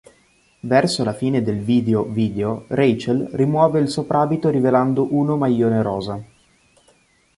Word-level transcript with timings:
Verso 0.61 1.03
la 1.03 1.13
fine 1.13 1.43
del 1.43 1.59
video 1.59 2.05
video 2.05 2.65
Rachel 2.69 3.29
rimuove 3.33 3.79
il 3.79 3.87
soprabito 3.87 4.49
rivelando 4.49 5.13
uno 5.13 5.37
maglione 5.37 5.79
rosa. 5.83 6.23